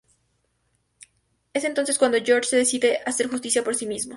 Es 1.53 1.63
entonces 1.63 1.99
cuando 1.99 2.17
Jorge 2.25 2.55
decide 2.55 2.97
hacer 3.05 3.27
justicia 3.27 3.63
por 3.63 3.75
sí 3.75 3.85
mismo. 3.85 4.09